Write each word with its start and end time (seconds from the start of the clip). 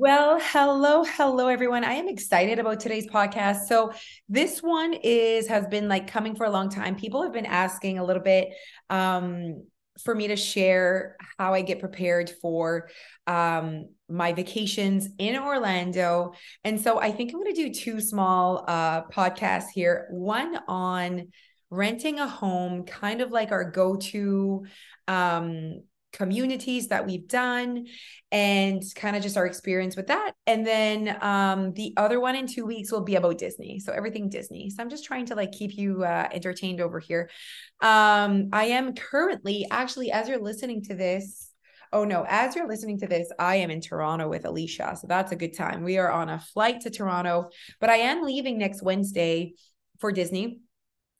Well, 0.00 0.40
hello, 0.40 1.04
hello 1.04 1.48
everyone. 1.48 1.84
I 1.84 1.92
am 1.92 2.08
excited 2.08 2.58
about 2.58 2.80
today's 2.80 3.06
podcast. 3.06 3.66
So, 3.66 3.92
this 4.30 4.62
one 4.62 4.94
is 4.94 5.46
has 5.48 5.66
been 5.66 5.88
like 5.88 6.06
coming 6.10 6.34
for 6.34 6.46
a 6.46 6.50
long 6.50 6.70
time. 6.70 6.96
People 6.96 7.22
have 7.22 7.34
been 7.34 7.44
asking 7.44 7.98
a 7.98 8.04
little 8.04 8.22
bit 8.22 8.48
um 8.88 9.66
for 10.02 10.14
me 10.14 10.28
to 10.28 10.36
share 10.36 11.18
how 11.36 11.52
I 11.52 11.60
get 11.60 11.80
prepared 11.80 12.30
for 12.40 12.88
um 13.26 13.90
my 14.08 14.32
vacations 14.32 15.06
in 15.18 15.36
Orlando. 15.36 16.32
And 16.64 16.80
so 16.80 16.98
I 16.98 17.12
think 17.12 17.34
I'm 17.34 17.42
going 17.42 17.54
to 17.54 17.68
do 17.68 17.74
two 17.74 18.00
small 18.00 18.64
uh 18.66 19.02
podcasts 19.02 19.68
here. 19.74 20.06
One 20.08 20.58
on 20.66 21.28
renting 21.68 22.20
a 22.20 22.26
home, 22.26 22.84
kind 22.86 23.20
of 23.20 23.32
like 23.32 23.52
our 23.52 23.70
go-to 23.70 24.64
um 25.08 25.82
communities 26.12 26.88
that 26.88 27.06
we've 27.06 27.28
done 27.28 27.86
and 28.32 28.82
kind 28.94 29.16
of 29.16 29.22
just 29.22 29.36
our 29.36 29.46
experience 29.46 29.96
with 29.96 30.08
that. 30.08 30.32
And 30.46 30.66
then 30.66 31.16
um 31.20 31.72
the 31.74 31.94
other 31.96 32.20
one 32.20 32.36
in 32.36 32.46
2 32.46 32.66
weeks 32.66 32.90
will 32.90 33.04
be 33.04 33.16
about 33.16 33.38
Disney. 33.38 33.78
So 33.78 33.92
everything 33.92 34.28
Disney. 34.28 34.70
So 34.70 34.82
I'm 34.82 34.90
just 34.90 35.04
trying 35.04 35.26
to 35.26 35.34
like 35.34 35.52
keep 35.52 35.76
you 35.76 36.04
uh 36.04 36.28
entertained 36.32 36.80
over 36.80 36.98
here. 36.98 37.30
Um 37.80 38.48
I 38.52 38.66
am 38.66 38.94
currently 38.94 39.66
actually 39.70 40.10
as 40.10 40.28
you're 40.28 40.42
listening 40.42 40.82
to 40.84 40.94
this 40.94 41.46
Oh 41.92 42.04
no, 42.04 42.24
as 42.28 42.54
you're 42.54 42.68
listening 42.68 43.00
to 43.00 43.08
this, 43.08 43.32
I 43.36 43.56
am 43.56 43.70
in 43.70 43.80
Toronto 43.80 44.28
with 44.28 44.44
Alicia. 44.44 44.96
So 45.00 45.08
that's 45.08 45.32
a 45.32 45.36
good 45.36 45.56
time. 45.56 45.82
We 45.82 45.98
are 45.98 46.10
on 46.10 46.28
a 46.28 46.38
flight 46.38 46.82
to 46.82 46.90
Toronto, 46.90 47.50
but 47.80 47.90
I 47.90 47.96
am 47.96 48.22
leaving 48.22 48.58
next 48.58 48.80
Wednesday 48.80 49.54
for 49.98 50.12
Disney 50.12 50.60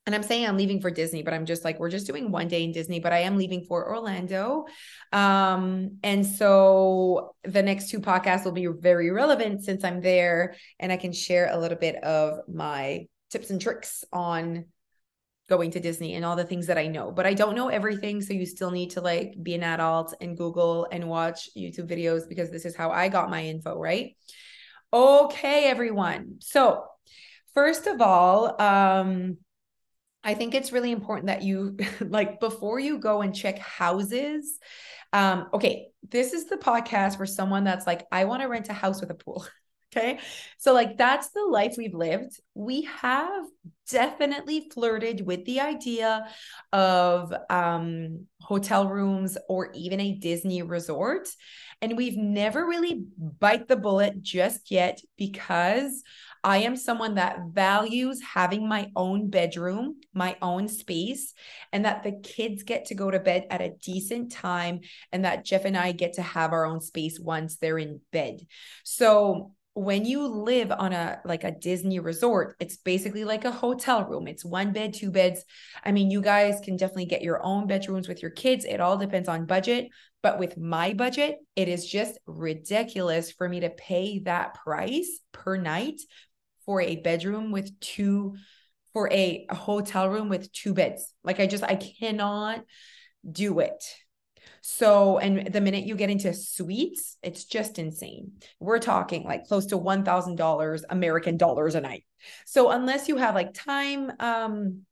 and 0.07 0.15
I'm 0.15 0.23
saying 0.23 0.47
I'm 0.47 0.57
leaving 0.57 0.81
for 0.81 0.91
Disney, 0.91 1.23
but 1.23 1.35
I'm 1.35 1.45
just 1.45 1.65
like, 1.65 1.79
we're 1.79 1.91
just 1.91 2.07
doing 2.07 2.31
one 2.31 2.49
day 2.49 2.65
in 2.65 2.73
Disney, 2.73 3.01
but 3.01 3.13
I 3.13 3.21
am 3.21 3.37
leaving 3.37 3.65
for 3.65 3.89
Orlando. 3.89 4.65
Um, 5.13 5.99
and 6.03 6.27
so 6.27 7.35
the 7.45 7.63
next 7.63 7.91
two 7.91 8.01
podcasts 8.01 8.45
will 8.45 8.53
be 8.53 8.67
very 8.67 9.11
relevant 9.11 9.63
since 9.63 9.85
I'm 9.85 10.01
there 10.01 10.55
and 10.79 10.91
I 10.91 10.97
can 10.97 11.13
share 11.13 11.51
a 11.53 11.59
little 11.59 11.79
bit 11.79 11.97
of 12.03 12.41
my 12.49 13.07
tips 13.31 13.51
and 13.51 13.61
tricks 13.61 14.05
on 14.13 14.65
going 15.49 15.73
to 15.73 15.81
Disney 15.81 16.15
and 16.15 16.25
all 16.25 16.37
the 16.37 16.45
things 16.45 16.69
that 16.69 16.79
I 16.79 16.87
know, 16.87 17.11
but 17.11 17.27
I 17.27 17.35
don't 17.35 17.57
know 17.57 17.69
everything. 17.69 18.23
So 18.23 18.33
you 18.33 18.47
still 18.47 18.71
need 18.71 18.91
to 18.91 19.01
like 19.01 19.35
be 19.43 19.55
an 19.55 19.65
adult 19.65 20.15
and 20.21 20.37
Google 20.37 20.87
and 20.91 21.09
watch 21.09 21.51
YouTube 21.57 21.91
videos 21.91 22.29
because 22.29 22.51
this 22.51 22.65
is 22.65 22.75
how 22.75 22.91
I 22.91 23.09
got 23.09 23.31
my 23.31 23.45
info, 23.45 23.77
right? 23.79 24.17
Okay, 24.93 25.67
everyone. 25.67 26.37
So, 26.41 26.85
first 27.53 27.87
of 27.87 28.01
all, 28.01 28.61
um, 28.61 29.39
I 30.23 30.35
think 30.35 30.55
it's 30.55 30.73
really 30.73 30.93
important 30.93 31.27
that 31.27 31.43
you 31.43 31.77
like 32.01 32.41
before 32.41 32.79
you 32.79 32.99
go 32.99 33.23
and 33.23 33.35
check 33.35 33.59
houses. 33.59 34.59
Um, 35.13 35.49
okay, 35.53 35.89
this 36.09 36.33
is 36.33 36.47
the 36.47 36.57
podcast 36.57 37.17
for 37.17 37.27
someone 37.27 37.65
that's 37.65 37.87
like, 37.87 38.07
I 38.13 38.25
want 38.25 38.43
to 38.43 38.49
rent 38.49 38.69
a 38.69 38.73
house 38.73 39.01
with 39.01 39.11
a 39.11 39.15
pool. 39.15 39.47
okay. 39.97 40.21
So, 40.59 40.73
like, 40.73 40.97
that's 40.97 41.31
the 41.31 41.45
life 41.45 41.75
we've 41.77 41.95
lived. 41.95 42.39
We 42.55 42.83
have 42.83 43.45
definitely 43.91 44.69
flirted 44.73 45.27
with 45.27 45.45
the 45.47 45.61
idea 45.61 46.27
of 46.73 47.35
um, 47.49 48.27
hotel 48.41 48.89
rooms 48.89 49.37
or 49.49 49.73
even 49.73 50.01
a 50.01 50.15
Disney 50.15 50.63
resort. 50.63 51.29
And 51.83 51.97
we've 51.97 52.17
never 52.17 52.65
really 52.65 53.05
bite 53.19 53.67
the 53.67 53.77
bullet 53.77 54.23
just 54.23 54.71
yet 54.71 55.01
because 55.17 56.03
I 56.43 56.59
am 56.59 56.77
someone 56.77 57.17
that 57.17 57.41
values 57.53 58.21
having 58.23 58.69
my 58.69 58.91
own 58.97 59.29
bedroom, 59.29 59.97
my 60.15 60.37
own 60.41 60.69
space, 60.69 61.35
and 61.73 61.85
that 61.85 62.03
the 62.03 62.13
kids 62.13 62.63
get 62.63 62.87
to 62.87 62.95
go 62.95 63.11
to 63.11 63.21
bed 63.21 63.47
at 63.51 63.61
a 63.61 63.75
decent 63.83 64.33
time 64.33 64.81
and 65.13 65.25
that 65.25 65.45
Jeff 65.45 65.65
and 65.65 65.77
I 65.77 65.93
get 65.93 66.15
to 66.15 66.23
have 66.23 66.53
our 66.53 66.65
own 66.65 66.81
space 66.81 67.19
once 67.21 67.57
they're 67.57 67.79
in 67.79 68.01
bed. 68.11 68.41
So 68.85 69.53
when 69.75 70.05
you 70.05 70.27
live 70.27 70.73
on 70.73 70.93
a 70.93 71.21
like 71.25 71.45
a 71.45 71.53
Disney 71.53 72.01
resort, 72.01 72.57
it's 72.59 72.77
basically 72.77 73.25
like 73.25 73.45
a 73.45 73.53
hotel 73.53 74.05
room. 74.05 74.27
It's 74.27 74.45
one 74.45 74.73
bed, 74.73 74.95
two 74.95 75.11
beds. 75.11 75.45
I 75.85 75.93
mean, 75.93 76.11
you 76.11 76.21
guys 76.21 76.61
can 76.65 76.77
definitely 76.77 77.07
get 77.07 77.23
your 77.23 77.45
own 77.45 77.67
bedrooms 77.67 78.09
with 78.09 78.21
your 78.21 78.33
kids. 78.33 78.65
It 78.65 78.81
all 78.81 78.97
depends 78.97 79.29
on 79.29 79.47
budget. 79.47 79.89
But 80.23 80.39
with 80.39 80.59
my 80.59 80.93
budget, 80.93 81.39
it 81.57 81.69
is 81.69 81.87
just 81.87 82.19
ridiculous 82.27 83.33
for 83.33 83.49
me 83.49 83.61
to 83.61 83.71
pay 83.71 84.19
that 84.21 84.55
price 84.55 85.21
per 85.33 85.57
night 85.57 86.01
for 86.71 86.81
a 86.81 86.95
bedroom 86.95 87.51
with 87.51 87.81
two 87.81 88.37
for 88.93 89.13
a, 89.13 89.45
a 89.51 89.57
hotel 89.57 90.09
room 90.09 90.29
with 90.29 90.53
two 90.53 90.73
beds. 90.73 91.13
Like 91.25 91.41
I 91.41 91.49
just 91.49 91.65
I 91.65 91.75
cannot 91.75 92.65
do 93.29 93.59
it. 93.59 93.83
So, 94.61 95.19
and 95.19 95.53
the 95.53 95.61
minute 95.61 95.85
you 95.85 95.97
get 95.97 96.11
into 96.11 96.33
suites, 96.33 97.17
it's 97.25 97.45
just 97.45 97.81
insane. 97.81 98.35
We're 98.61 98.79
talking 98.79 99.25
like 99.25 99.49
close 99.49 99.67
to 99.67 99.79
$1,000 99.79 100.83
American 100.91 101.37
dollars 101.37 101.75
a 101.75 101.81
night. 101.81 102.05
So, 102.47 102.71
unless 102.71 103.09
you 103.09 103.17
have 103.17 103.35
like 103.35 103.53
time, 103.53 104.13
um, 104.21 104.83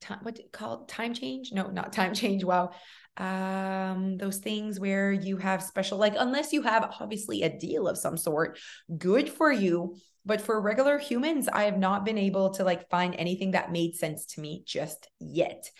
time, 0.00 0.20
what 0.22 0.38
called 0.52 0.88
time 0.88 1.12
change? 1.12 1.50
No, 1.52 1.72
not 1.72 1.92
time 1.92 2.14
change. 2.14 2.44
Wow. 2.44 2.70
Um, 3.16 4.16
those 4.16 4.38
things 4.38 4.78
where 4.78 5.10
you 5.10 5.38
have 5.38 5.60
special, 5.60 5.98
like, 5.98 6.14
unless 6.16 6.52
you 6.52 6.62
have 6.62 6.94
obviously 7.00 7.42
a 7.42 7.58
deal 7.58 7.88
of 7.88 7.98
some 7.98 8.16
sort, 8.16 8.60
good 8.96 9.28
for 9.28 9.50
you. 9.50 9.96
But 10.24 10.40
for 10.40 10.60
regular 10.60 10.98
humans, 10.98 11.48
I 11.48 11.64
have 11.64 11.78
not 11.78 12.04
been 12.04 12.18
able 12.18 12.50
to 12.50 12.64
like 12.64 12.88
find 12.90 13.14
anything 13.14 13.52
that 13.52 13.72
made 13.72 13.96
sense 13.96 14.26
to 14.26 14.40
me 14.40 14.62
just 14.66 15.08
yet. 15.18 15.70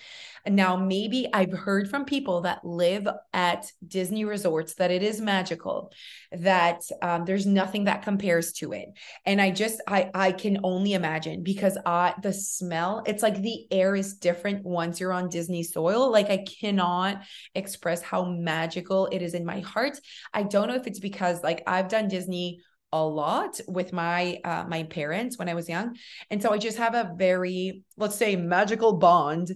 Now 0.47 0.77
maybe 0.77 1.28
I've 1.33 1.53
heard 1.53 1.91
from 1.91 2.05
people 2.05 2.43
that 2.43 2.65
live 2.65 3.06
at 3.33 3.71
Disney 3.87 4.25
resorts 4.25 4.75
that 4.75 4.91
it 4.91 5.03
is 5.03 5.21
magical, 5.21 5.93
that 6.33 6.83
um, 7.03 7.25
there's 7.25 7.47
nothing 7.47 7.84
that 7.84 8.03
compares 8.03 8.53
to 8.55 8.73
it. 8.73 8.89
And 9.27 9.41
I 9.41 9.51
just 9.51 9.83
I 9.87 10.11
I 10.15 10.33
can 10.33 10.59
only 10.65 10.95
imagine 10.95 11.43
because 11.43 11.77
I 11.84 12.15
the 12.22 12.33
smell, 12.33 13.03
it's 13.07 13.22
like 13.22 13.41
the 13.41 13.67
air 13.71 13.95
is 13.95 14.15
different 14.15 14.65
once 14.65 15.01
you're 15.01 15.12
on 15.12 15.28
Disney 15.28 15.62
soil. 15.62 16.11
Like 16.11 16.31
I 16.31 16.45
cannot 16.61 17.22
express 17.55 18.01
how 18.01 18.25
magical 18.25 19.07
it 19.12 19.21
is 19.21 19.34
in 19.34 19.45
my 19.45 19.61
heart. 19.61 19.99
I 20.33 20.45
don't 20.45 20.69
know 20.69 20.75
if 20.75 20.87
it's 20.87 21.01
because 21.01 21.43
like 21.43 21.62
I've 21.67 21.89
done 21.89 22.09
Disney 22.09 22.62
a 22.93 23.05
lot 23.05 23.61
with 23.69 23.93
my 23.93 24.41
uh, 24.45 24.65
my 24.69 24.84
parents 24.84 25.39
when 25.39 25.49
I 25.49 25.55
was 25.55 25.69
young, 25.69 25.97
and 26.31 26.43
so 26.43 26.53
I 26.53 26.59
just 26.59 26.78
have 26.78 26.95
a 26.95 27.12
very 27.17 27.83
let's 27.97 28.17
say 28.17 28.37
magical 28.37 28.95
bond 28.95 29.53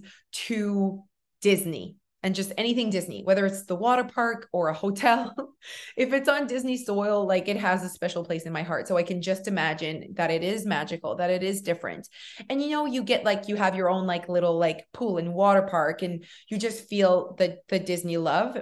to 0.47 1.03
Disney 1.41 1.97
and 2.25 2.33
just 2.33 2.51
anything 2.57 2.89
Disney, 2.89 3.21
whether 3.23 3.45
it's 3.45 3.65
the 3.65 3.75
water 3.75 4.03
park 4.03 4.49
or 4.51 4.69
a 4.69 4.73
hotel. 4.73 5.31
if 5.95 6.11
it's 6.11 6.27
on 6.27 6.47
Disney 6.47 6.75
soil, 6.75 7.27
like 7.27 7.47
it 7.47 7.55
has 7.55 7.83
a 7.83 7.89
special 7.89 8.25
place 8.25 8.47
in 8.47 8.51
my 8.51 8.63
heart. 8.63 8.87
So 8.87 8.97
I 8.97 9.03
can 9.03 9.21
just 9.21 9.47
imagine 9.47 10.15
that 10.15 10.31
it 10.31 10.43
is 10.43 10.65
magical, 10.65 11.15
that 11.17 11.29
it 11.29 11.43
is 11.43 11.61
different. 11.61 12.09
And 12.49 12.59
you 12.63 12.71
know, 12.71 12.87
you 12.87 13.03
get 13.03 13.25
like 13.25 13.47
you 13.47 13.55
have 13.57 13.75
your 13.75 13.91
own 13.91 14.07
like 14.07 14.27
little 14.27 14.57
like 14.57 14.87
pool 14.91 15.19
and 15.19 15.35
water 15.35 15.61
park 15.61 16.01
and 16.01 16.25
you 16.49 16.57
just 16.57 16.89
feel 16.89 17.35
the 17.37 17.59
the 17.69 17.77
Disney 17.77 18.17
love 18.17 18.57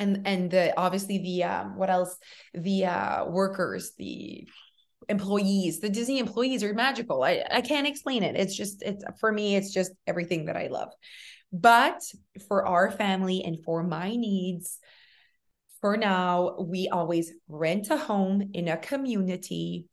and 0.00 0.26
and 0.26 0.50
the 0.50 0.76
obviously 0.76 1.18
the 1.18 1.44
um 1.44 1.76
what 1.76 1.90
else? 1.90 2.16
The 2.54 2.86
uh 2.86 3.26
workers 3.26 3.92
the 3.98 4.48
employees 5.08 5.80
the 5.80 5.88
disney 5.88 6.18
employees 6.18 6.64
are 6.64 6.74
magical. 6.74 7.22
I 7.22 7.44
i 7.50 7.60
can't 7.60 7.86
explain 7.86 8.22
it. 8.22 8.34
It's 8.36 8.56
just 8.56 8.82
it's 8.82 9.04
for 9.20 9.30
me 9.30 9.56
it's 9.56 9.72
just 9.72 9.92
everything 10.06 10.46
that 10.46 10.56
i 10.56 10.66
love. 10.66 10.90
But 11.52 12.00
for 12.48 12.66
our 12.66 12.90
family 12.90 13.42
and 13.44 13.62
for 13.64 13.82
my 13.82 14.16
needs 14.16 14.78
for 15.80 15.96
now 15.96 16.56
we 16.60 16.88
always 16.88 17.32
rent 17.48 17.90
a 17.90 17.96
home 17.96 18.50
in 18.54 18.68
a 18.68 18.76
community 18.76 19.86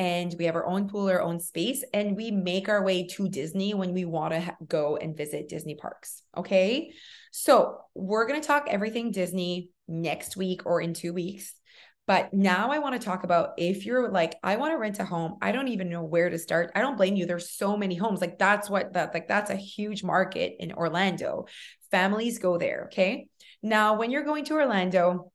and 0.00 0.34
we 0.38 0.46
have 0.46 0.56
our 0.56 0.66
own 0.66 0.88
pool 0.88 1.08
our 1.08 1.22
own 1.22 1.38
space 1.38 1.84
and 1.94 2.16
we 2.16 2.30
make 2.30 2.68
our 2.68 2.82
way 2.82 3.06
to 3.06 3.28
disney 3.28 3.74
when 3.74 3.92
we 3.92 4.04
want 4.04 4.32
to 4.32 4.40
ha- 4.40 4.56
go 4.66 4.96
and 4.96 5.16
visit 5.16 5.48
disney 5.48 5.74
parks 5.74 6.22
okay 6.36 6.90
so 7.30 7.78
we're 7.94 8.26
going 8.26 8.40
to 8.40 8.46
talk 8.46 8.66
everything 8.68 9.12
Disney 9.12 9.70
next 9.86 10.36
week 10.36 10.62
or 10.66 10.80
in 10.80 10.94
two 10.94 11.12
weeks. 11.12 11.54
But 12.06 12.34
now 12.34 12.72
I 12.72 12.80
want 12.80 13.00
to 13.00 13.06
talk 13.06 13.22
about 13.22 13.50
if 13.56 13.86
you're 13.86 14.10
like, 14.10 14.34
I 14.42 14.56
want 14.56 14.72
to 14.72 14.78
rent 14.78 14.98
a 14.98 15.04
home. 15.04 15.36
I 15.40 15.52
don't 15.52 15.68
even 15.68 15.88
know 15.88 16.02
where 16.02 16.28
to 16.28 16.38
start. 16.38 16.72
I 16.74 16.80
don't 16.80 16.96
blame 16.96 17.14
you. 17.14 17.24
There's 17.24 17.52
so 17.52 17.76
many 17.76 17.94
homes. 17.94 18.20
Like 18.20 18.36
that's 18.36 18.68
what 18.68 18.94
that 18.94 19.14
like 19.14 19.28
that's 19.28 19.50
a 19.50 19.56
huge 19.56 20.02
market 20.02 20.56
in 20.58 20.72
Orlando. 20.72 21.46
Families 21.92 22.40
go 22.40 22.58
there. 22.58 22.86
Okay. 22.86 23.28
Now, 23.62 23.96
when 23.96 24.10
you're 24.10 24.24
going 24.24 24.44
to 24.46 24.54
Orlando, 24.54 25.30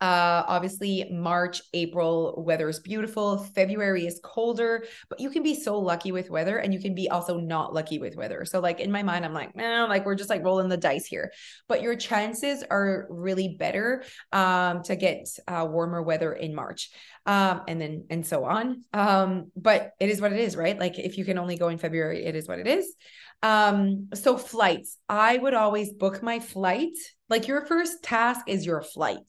uh, 0.00 0.44
obviously, 0.46 1.08
March, 1.10 1.62
April, 1.72 2.34
weather 2.36 2.68
is 2.68 2.80
beautiful. 2.80 3.38
February 3.38 4.06
is 4.06 4.20
colder, 4.22 4.84
but 5.08 5.20
you 5.20 5.30
can 5.30 5.42
be 5.42 5.54
so 5.54 5.78
lucky 5.78 6.12
with 6.12 6.28
weather 6.28 6.58
and 6.58 6.74
you 6.74 6.80
can 6.80 6.94
be 6.94 7.08
also 7.08 7.38
not 7.38 7.72
lucky 7.72 7.98
with 7.98 8.14
weather. 8.14 8.44
So, 8.44 8.60
like 8.60 8.78
in 8.80 8.92
my 8.92 9.02
mind, 9.02 9.24
I'm 9.24 9.32
like, 9.32 9.56
man, 9.56 9.88
like 9.88 10.04
we're 10.04 10.14
just 10.14 10.28
like 10.28 10.44
rolling 10.44 10.68
the 10.68 10.76
dice 10.76 11.06
here. 11.06 11.32
But 11.66 11.80
your 11.80 11.96
chances 11.96 12.62
are 12.70 13.06
really 13.08 13.56
better 13.58 14.04
um, 14.32 14.82
to 14.82 14.96
get 14.96 15.28
uh, 15.48 15.66
warmer 15.68 16.02
weather 16.02 16.34
in 16.34 16.54
March. 16.54 16.90
Um, 17.24 17.62
and 17.66 17.80
then 17.80 18.04
and 18.10 18.24
so 18.24 18.44
on. 18.44 18.84
Um, 18.92 19.50
but 19.56 19.92
it 19.98 20.10
is 20.10 20.20
what 20.20 20.32
it 20.32 20.40
is, 20.40 20.56
right? 20.56 20.78
Like 20.78 20.98
if 20.98 21.16
you 21.16 21.24
can 21.24 21.38
only 21.38 21.56
go 21.56 21.68
in 21.68 21.78
February, 21.78 22.24
it 22.24 22.36
is 22.36 22.46
what 22.46 22.58
it 22.58 22.66
is. 22.66 22.94
Um, 23.42 24.08
so 24.12 24.36
flights, 24.36 24.98
I 25.08 25.38
would 25.38 25.54
always 25.54 25.92
book 25.92 26.22
my 26.22 26.38
flight. 26.38 26.96
Like 27.30 27.48
your 27.48 27.64
first 27.64 28.02
task 28.02 28.42
is 28.46 28.66
your 28.66 28.82
flight 28.82 29.24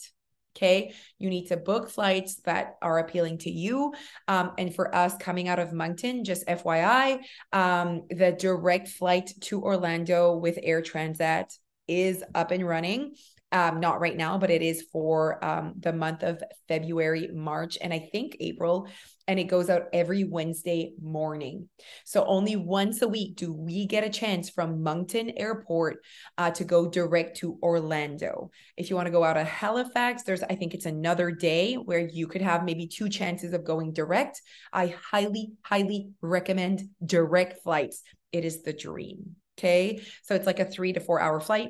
Okay. 0.58 0.94
You 1.20 1.30
need 1.30 1.48
to 1.48 1.58
book 1.58 1.90
flights 1.90 2.42
that 2.46 2.78
are 2.82 2.98
appealing 2.98 3.38
to 3.40 3.52
you. 3.52 3.94
Um, 4.28 4.54
and 4.58 4.74
for 4.74 4.94
us 4.94 5.16
coming 5.18 5.48
out 5.48 5.60
of 5.60 5.72
Moncton, 5.72 6.24
just 6.24 6.48
FYI, 6.48 7.20
um, 7.54 8.04
the 8.10 8.32
direct 8.32 8.88
flight 8.88 9.32
to 9.42 9.62
Orlando 9.62 10.36
with 10.36 10.58
Air 10.64 10.82
Transat 10.82 11.56
is 11.88 12.24
up 12.34 12.50
and 12.50 12.68
running 12.68 13.14
um, 13.52 13.80
not 13.80 14.02
right 14.02 14.18
now, 14.18 14.38
but 14.38 14.52
it 14.52 14.62
is 14.62 14.86
for 14.92 15.44
um, 15.44 15.74
the 15.80 15.94
month 15.94 16.24
of 16.24 16.44
February, 16.68 17.30
March, 17.34 17.78
and 17.82 17.94
I 17.94 18.10
think 18.12 18.36
April. 18.40 18.88
And 19.30 19.40
it 19.40 19.46
goes 19.46 19.70
out 19.70 19.88
every 19.94 20.24
Wednesday 20.24 20.94
morning. 21.02 21.68
So 22.06 22.26
only 22.26 22.56
once 22.56 23.02
a 23.02 23.08
week 23.08 23.36
do 23.36 23.54
we 23.54 23.86
get 23.86 24.04
a 24.04 24.10
chance 24.10 24.50
from 24.50 24.84
Moncton 24.84 25.32
Airport 25.38 25.98
uh, 26.38 26.52
to 26.52 26.64
go 26.64 26.90
direct 26.90 27.38
to 27.38 27.58
Orlando. 27.62 28.52
If 28.76 28.90
you 28.90 28.96
want 28.96 29.08
to 29.08 29.12
go 29.12 29.24
out 29.24 29.38
of 29.38 29.48
Halifax, 29.48 30.24
there's, 30.24 30.44
I 30.44 30.56
think 30.56 30.74
it's 30.74 30.86
another 30.86 31.32
day 31.32 31.76
where 31.76 32.00
you 32.00 32.28
could 32.28 32.42
have 32.42 32.64
maybe 32.64 32.88
two 32.88 33.10
chances 33.10 33.54
of 33.54 33.66
going 33.66 33.94
direct. 33.94 34.42
I 34.72 34.96
highly, 35.12 35.52
highly 35.62 36.10
recommend 36.22 36.84
direct 37.06 37.64
flights. 37.64 38.02
It 38.32 38.46
is 38.46 38.64
the 38.64 38.74
dream. 38.74 39.36
Okay. 39.58 40.02
So 40.24 40.36
it's 40.36 40.46
like 40.46 40.60
a 40.60 40.66
three 40.66 40.94
to 40.94 41.00
four 41.00 41.20
hour 41.20 41.40
flight 41.40 41.70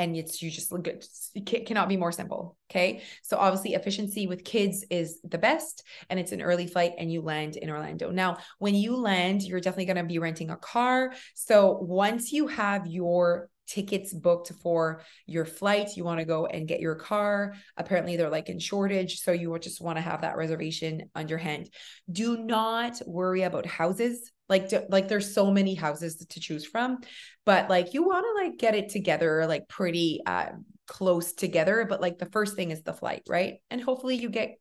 and 0.00 0.16
it's 0.16 0.40
you 0.40 0.50
just 0.50 0.72
look 0.72 0.84
good 0.84 1.04
it 1.34 1.66
cannot 1.66 1.88
be 1.88 1.96
more 1.96 2.10
simple 2.10 2.56
okay? 2.70 3.02
So 3.22 3.36
obviously 3.36 3.74
efficiency 3.74 4.26
with 4.26 4.44
kids 4.44 4.84
is 4.90 5.20
the 5.22 5.38
best 5.38 5.82
and 6.08 6.18
it's 6.18 6.32
an 6.32 6.40
early 6.40 6.66
flight 6.66 6.92
and 6.98 7.12
you 7.12 7.20
land 7.20 7.56
in 7.56 7.68
orlando. 7.68 8.10
Now 8.10 8.38
when 8.58 8.74
you 8.74 8.96
land 8.96 9.42
you're 9.42 9.60
definitely 9.60 9.86
going 9.86 9.96
to 9.96 10.04
be 10.04 10.18
renting 10.18 10.50
a 10.50 10.56
car. 10.56 11.12
So 11.34 11.78
once 11.80 12.32
you 12.32 12.46
have 12.46 12.86
your 12.86 13.48
tickets 13.66 14.12
booked 14.12 14.52
for 14.62 15.02
your 15.26 15.44
flight 15.44 15.96
you 15.96 16.02
want 16.02 16.18
to 16.18 16.24
go 16.24 16.46
and 16.46 16.66
get 16.66 16.80
your 16.80 16.94
car. 16.94 17.54
Apparently 17.76 18.16
they're 18.16 18.30
like 18.30 18.48
in 18.48 18.58
shortage 18.58 19.20
so 19.20 19.32
you 19.32 19.56
just 19.58 19.80
want 19.80 19.98
to 19.98 20.02
have 20.02 20.22
that 20.22 20.36
reservation 20.36 21.10
underhand 21.14 21.68
do 22.10 22.38
not 22.38 23.00
worry 23.06 23.42
about 23.42 23.66
houses 23.66 24.32
like 24.50 24.70
like 24.90 25.08
there's 25.08 25.32
so 25.32 25.50
many 25.50 25.74
houses 25.74 26.16
to 26.16 26.40
choose 26.40 26.66
from 26.66 26.98
but 27.46 27.70
like 27.70 27.94
you 27.94 28.02
want 28.02 28.26
to 28.26 28.44
like 28.44 28.58
get 28.58 28.74
it 28.74 28.90
together 28.90 29.46
like 29.46 29.68
pretty 29.68 30.20
uh 30.26 30.48
close 30.86 31.32
together 31.32 31.86
but 31.88 32.00
like 32.00 32.18
the 32.18 32.26
first 32.26 32.56
thing 32.56 32.72
is 32.72 32.82
the 32.82 32.92
flight 32.92 33.22
right? 33.28 33.54
And 33.70 33.80
hopefully 33.80 34.16
you 34.16 34.28
get 34.28 34.58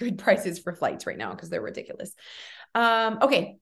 good 0.00 0.18
prices 0.24 0.58
for 0.58 0.74
flights 0.74 1.06
right 1.06 1.18
now 1.18 1.30
because 1.30 1.50
they're 1.50 1.62
ridiculous. 1.62 2.12
Um 2.74 3.18
okay. 3.22 3.58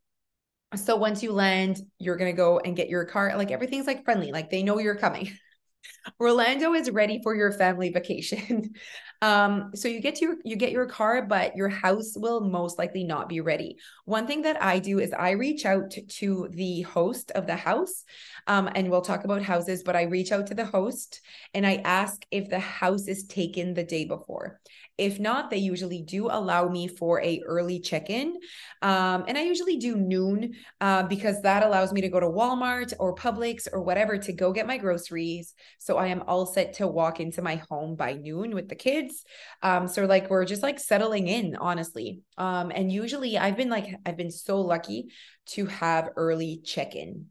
So 0.76 0.96
once 0.96 1.22
you 1.22 1.32
land 1.32 1.80
you're 1.98 2.16
going 2.16 2.32
to 2.32 2.36
go 2.36 2.58
and 2.58 2.76
get 2.76 2.88
your 2.88 3.04
car 3.04 3.36
like 3.36 3.50
everything's 3.50 3.86
like 3.86 4.04
friendly 4.04 4.32
like 4.32 4.50
they 4.50 4.62
know 4.62 4.78
you're 4.78 4.96
coming 4.96 5.30
Orlando 6.20 6.74
is 6.74 6.90
ready 6.90 7.20
for 7.22 7.34
your 7.34 7.52
family 7.52 7.90
vacation. 7.90 8.74
um, 9.22 9.70
so 9.74 9.88
you 9.88 10.00
get 10.00 10.16
to 10.16 10.36
you 10.44 10.56
get 10.56 10.72
your 10.72 10.86
car, 10.86 11.22
but 11.22 11.56
your 11.56 11.68
house 11.68 12.12
will 12.16 12.40
most 12.40 12.78
likely 12.78 13.04
not 13.04 13.28
be 13.28 13.40
ready. 13.40 13.76
One 14.04 14.26
thing 14.26 14.42
that 14.42 14.62
I 14.62 14.78
do 14.78 14.98
is 14.98 15.12
I 15.12 15.30
reach 15.30 15.64
out 15.64 15.90
to 15.90 16.48
the 16.50 16.82
host 16.82 17.30
of 17.32 17.46
the 17.46 17.56
house, 17.56 18.04
um, 18.46 18.68
and 18.74 18.90
we'll 18.90 19.00
talk 19.00 19.24
about 19.24 19.42
houses. 19.42 19.82
But 19.82 19.96
I 19.96 20.02
reach 20.02 20.32
out 20.32 20.46
to 20.48 20.54
the 20.54 20.66
host 20.66 21.20
and 21.54 21.66
I 21.66 21.76
ask 21.84 22.24
if 22.30 22.50
the 22.50 22.58
house 22.58 23.08
is 23.08 23.26
taken 23.26 23.74
the 23.74 23.84
day 23.84 24.04
before. 24.04 24.60
If 24.96 25.18
not, 25.18 25.50
they 25.50 25.56
usually 25.56 26.02
do 26.02 26.28
allow 26.30 26.68
me 26.68 26.86
for 26.86 27.20
a 27.20 27.42
early 27.46 27.80
check-in. 27.80 28.38
Um, 28.80 29.24
and 29.26 29.36
I 29.36 29.42
usually 29.42 29.76
do 29.76 29.96
noon 29.96 30.54
uh, 30.80 31.02
because 31.02 31.42
that 31.42 31.64
allows 31.64 31.92
me 31.92 32.00
to 32.02 32.08
go 32.08 32.20
to 32.20 32.28
Walmart 32.28 32.92
or 33.00 33.14
Publix 33.14 33.66
or 33.72 33.82
whatever 33.82 34.18
to 34.18 34.32
go 34.32 34.52
get 34.52 34.68
my 34.68 34.78
groceries. 34.78 35.54
So 35.78 35.96
I 35.96 36.08
am 36.08 36.22
all 36.28 36.46
set 36.46 36.74
to 36.74 36.86
walk 36.86 37.18
into 37.18 37.42
my 37.42 37.56
home 37.68 37.96
by 37.96 38.12
noon 38.12 38.54
with 38.54 38.68
the 38.68 38.76
kids. 38.76 39.24
Um, 39.62 39.88
so 39.88 40.04
like 40.04 40.30
we're 40.30 40.44
just 40.44 40.62
like 40.62 40.78
settling 40.78 41.26
in, 41.26 41.56
honestly. 41.56 42.20
Um, 42.38 42.70
and 42.72 42.92
usually 42.92 43.36
I've 43.36 43.56
been 43.56 43.70
like, 43.70 43.96
I've 44.06 44.16
been 44.16 44.30
so 44.30 44.60
lucky 44.60 45.08
to 45.46 45.66
have 45.66 46.10
early 46.16 46.60
check-in 46.64 47.26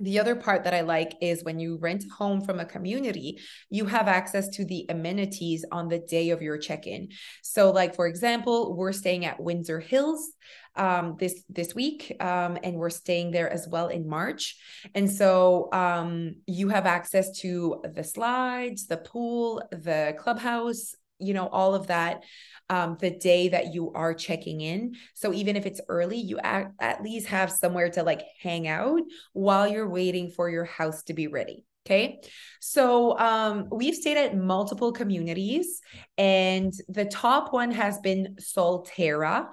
the 0.00 0.18
other 0.18 0.34
part 0.34 0.64
that 0.64 0.74
I 0.74 0.80
like 0.80 1.16
is 1.20 1.44
when 1.44 1.58
you 1.58 1.76
rent 1.76 2.04
a 2.04 2.14
home 2.14 2.40
from 2.40 2.60
a 2.60 2.64
community, 2.64 3.38
you 3.68 3.84
have 3.86 4.08
access 4.08 4.48
to 4.50 4.64
the 4.64 4.86
amenities 4.88 5.64
on 5.70 5.88
the 5.88 5.98
day 5.98 6.30
of 6.30 6.42
your 6.42 6.58
check-in. 6.58 7.08
So, 7.42 7.70
like 7.70 7.94
for 7.94 8.06
example, 8.06 8.76
we're 8.76 8.92
staying 8.92 9.24
at 9.26 9.40
Windsor 9.40 9.80
Hills 9.80 10.32
um, 10.76 11.16
this 11.18 11.42
this 11.48 11.74
week, 11.74 12.16
um, 12.20 12.58
and 12.62 12.76
we're 12.76 12.90
staying 12.90 13.32
there 13.32 13.50
as 13.50 13.68
well 13.68 13.88
in 13.88 14.08
March. 14.08 14.56
And 14.94 15.10
so, 15.10 15.68
um, 15.72 16.36
you 16.46 16.68
have 16.68 16.86
access 16.86 17.38
to 17.40 17.82
the 17.94 18.04
slides, 18.04 18.86
the 18.86 18.96
pool, 18.96 19.62
the 19.70 20.14
clubhouse, 20.18 20.94
you 21.20 21.34
know, 21.34 21.48
all 21.48 21.74
of 21.74 21.88
that 21.88 22.24
um, 22.68 22.96
the 23.00 23.10
day 23.10 23.48
that 23.48 23.74
you 23.74 23.92
are 23.92 24.14
checking 24.14 24.60
in. 24.60 24.94
So 25.14 25.32
even 25.32 25.56
if 25.56 25.66
it's 25.66 25.80
early, 25.88 26.18
you 26.18 26.38
at, 26.38 26.72
at 26.78 27.02
least 27.02 27.26
have 27.26 27.50
somewhere 27.50 27.90
to 27.90 28.02
like 28.02 28.22
hang 28.40 28.68
out 28.68 29.00
while 29.32 29.66
you're 29.66 29.88
waiting 29.88 30.30
for 30.30 30.48
your 30.48 30.64
house 30.64 31.02
to 31.04 31.14
be 31.14 31.26
ready. 31.26 31.64
Okay. 31.86 32.20
So 32.60 33.18
um, 33.18 33.66
we've 33.72 33.94
stayed 33.94 34.18
at 34.18 34.36
multiple 34.36 34.92
communities, 34.92 35.80
and 36.18 36.72
the 36.88 37.06
top 37.06 37.52
one 37.54 37.70
has 37.70 37.98
been 37.98 38.36
Solterra. 38.38 39.48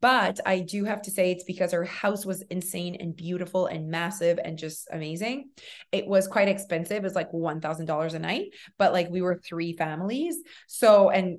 But 0.00 0.40
I 0.44 0.60
do 0.60 0.84
have 0.84 1.02
to 1.02 1.10
say 1.10 1.32
it's 1.32 1.44
because 1.44 1.72
our 1.72 1.84
house 1.84 2.26
was 2.26 2.42
insane 2.42 2.96
and 3.00 3.16
beautiful 3.16 3.66
and 3.66 3.88
massive 3.88 4.38
and 4.44 4.58
just 4.58 4.88
amazing. 4.92 5.50
It 5.90 6.06
was 6.06 6.28
quite 6.28 6.48
expensive. 6.48 6.98
It 6.98 7.02
was 7.02 7.14
like 7.14 7.32
$1,000 7.32 8.14
a 8.14 8.18
night, 8.18 8.48
but 8.78 8.92
like 8.92 9.08
we 9.08 9.22
were 9.22 9.40
three 9.42 9.72
families. 9.72 10.36
So, 10.68 11.08
and 11.10 11.38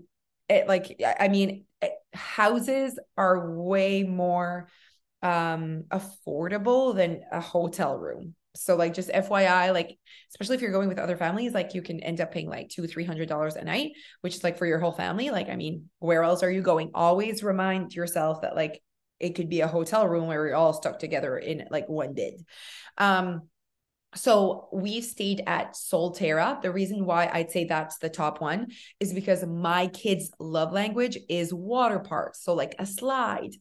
it 0.49 0.67
like 0.67 1.01
i 1.19 1.29
mean 1.29 1.63
it, 1.81 1.93
houses 2.13 2.99
are 3.15 3.51
way 3.51 4.03
more 4.03 4.67
um 5.23 5.85
affordable 5.89 6.93
than 6.95 7.21
a 7.31 7.39
hotel 7.39 7.97
room 7.97 8.35
so 8.55 8.75
like 8.75 8.93
just 8.93 9.09
fyi 9.09 9.73
like 9.73 9.97
especially 10.31 10.55
if 10.55 10.61
you're 10.61 10.71
going 10.71 10.89
with 10.89 10.99
other 10.99 11.15
families 11.15 11.53
like 11.53 11.73
you 11.73 11.81
can 11.81 11.99
end 12.01 12.19
up 12.19 12.31
paying 12.31 12.49
like 12.49 12.69
two 12.69 12.85
three 12.87 13.05
hundred 13.05 13.29
dollars 13.29 13.55
a 13.55 13.63
night 13.63 13.91
which 14.21 14.35
is 14.35 14.43
like 14.43 14.57
for 14.57 14.65
your 14.65 14.79
whole 14.79 14.91
family. 14.91 15.29
Like 15.29 15.49
i 15.49 15.55
mean 15.55 15.89
where 15.99 16.23
else 16.23 16.43
are 16.43 16.51
you 16.51 16.61
going? 16.61 16.91
Always 16.93 17.43
remind 17.43 17.93
yourself 17.93 18.41
that 18.41 18.55
like 18.55 18.81
it 19.19 19.35
could 19.35 19.49
be 19.49 19.61
a 19.61 19.67
hotel 19.67 20.07
room 20.07 20.27
where 20.27 20.47
you're 20.47 20.55
all 20.55 20.73
stuck 20.73 20.99
together 20.99 21.37
in 21.37 21.67
like 21.69 21.87
one 21.87 22.13
bed. 22.13 22.33
Um 22.97 23.43
so 24.13 24.67
we 24.73 24.99
stayed 24.99 25.41
at 25.47 25.73
Solterra. 25.73 26.61
The 26.61 26.71
reason 26.71 27.05
why 27.05 27.29
I'd 27.31 27.49
say 27.49 27.63
that's 27.63 27.97
the 27.97 28.09
top 28.09 28.41
one 28.41 28.67
is 28.99 29.13
because 29.13 29.45
my 29.45 29.87
kids' 29.87 30.31
love 30.37 30.73
language 30.73 31.17
is 31.29 31.53
water 31.53 31.99
parks. 31.99 32.43
So 32.43 32.53
like 32.53 32.75
a 32.77 32.85
slide. 32.85 33.51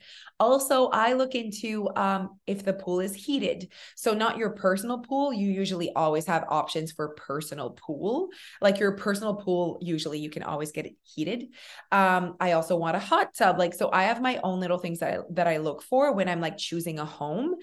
Also, 0.40 0.88
I 0.88 1.12
look 1.12 1.36
into 1.36 1.88
um, 1.94 2.40
if 2.48 2.64
the 2.64 2.72
pool 2.72 2.98
is 2.98 3.14
heated. 3.14 3.72
So 3.94 4.12
not 4.12 4.38
your 4.38 4.50
personal 4.50 4.98
pool. 4.98 5.32
You 5.32 5.50
usually 5.50 5.92
always 5.94 6.26
have 6.26 6.44
options 6.48 6.90
for 6.90 7.10
personal 7.10 7.70
pool. 7.70 8.30
Like 8.60 8.80
your 8.80 8.92
personal 8.96 9.34
pool, 9.34 9.78
usually 9.80 10.18
you 10.18 10.30
can 10.30 10.42
always 10.42 10.72
get 10.72 10.86
it 10.86 10.94
heated. 11.04 11.48
Um, 11.92 12.34
I 12.40 12.52
also 12.52 12.76
want 12.76 12.96
a 12.96 13.00
hot 13.00 13.34
tub. 13.34 13.58
Like 13.58 13.74
so, 13.74 13.88
I 13.92 14.04
have 14.04 14.20
my 14.20 14.40
own 14.42 14.58
little 14.58 14.78
things 14.78 14.98
that 14.98 15.14
I, 15.14 15.18
that 15.34 15.46
I 15.46 15.58
look 15.58 15.82
for 15.82 16.12
when 16.12 16.28
I'm 16.28 16.40
like 16.40 16.56
choosing 16.56 16.98
a 16.98 17.04
home. 17.04 17.54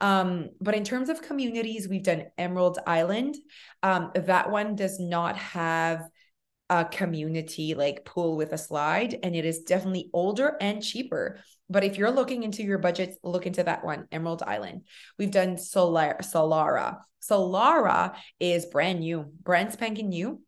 Um, 0.00 0.50
but 0.60 0.76
in 0.76 0.84
terms 0.84 1.08
of 1.08 1.22
communities, 1.22 1.88
we've 1.88 2.04
done 2.04 2.26
Emerald 2.38 2.78
Island. 2.86 3.36
Um, 3.82 4.10
that 4.14 4.50
one 4.50 4.74
does 4.74 4.98
not 4.98 5.36
have 5.36 6.02
a 6.68 6.84
community 6.84 7.74
like 7.74 8.04
pool 8.04 8.36
with 8.36 8.52
a 8.52 8.58
slide, 8.58 9.18
and 9.22 9.36
it 9.36 9.44
is 9.44 9.60
definitely 9.60 10.10
older 10.12 10.56
and 10.60 10.82
cheaper. 10.82 11.38
But 11.70 11.84
if 11.84 11.96
you're 11.96 12.10
looking 12.10 12.42
into 12.42 12.62
your 12.62 12.78
budget, 12.78 13.16
look 13.22 13.46
into 13.46 13.62
that 13.62 13.84
one, 13.84 14.06
Emerald 14.10 14.42
Island. 14.42 14.82
We've 15.18 15.30
done 15.30 15.58
Solar 15.58 16.16
Solara. 16.22 16.98
Solara 17.22 18.16
is 18.40 18.66
brand 18.66 19.00
new, 19.00 19.32
brand 19.42 19.72
spanking 19.72 20.08
new. 20.08 20.40